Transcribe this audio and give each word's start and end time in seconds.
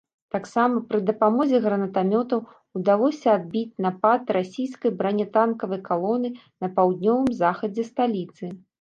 Таксама 0.35 0.79
пры 0.93 0.99
дапамозе 1.09 1.59
гранатамётаў 1.65 2.41
удалося 2.81 3.29
адбіць 3.41 3.79
напад 3.89 4.21
расійскай 4.39 4.91
бранятанкавай 5.03 5.85
калоны 5.93 6.29
на 6.61 6.75
паўднёвым 6.81 7.33
захадзе 7.47 7.91
сталіцы. 7.95 8.57